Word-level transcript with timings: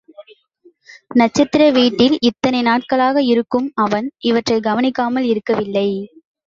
நட்சத்திர 1.11 1.67
வீட்டில் 1.71 2.15
இத்தனை 2.21 2.61
நாட்களாக 2.61 3.23
இருக்கும் 3.25 3.69
அவன் 3.77 4.09
இவற்றைக் 4.23 4.63
கவனிக்காமல் 4.63 5.23
இருக்கவில்லை. 5.25 5.89